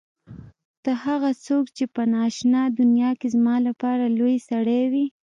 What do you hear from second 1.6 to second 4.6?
چې په نا آشنا دنیا کې زما لپاره لوى